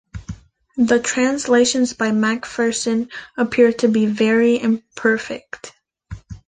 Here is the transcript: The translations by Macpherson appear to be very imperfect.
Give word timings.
The 0.77 0.99
translations 0.99 1.93
by 1.93 2.11
Macpherson 2.11 3.09
appear 3.37 3.71
to 3.73 3.87
be 3.87 4.07
very 4.07 4.59
imperfect. 4.59 5.73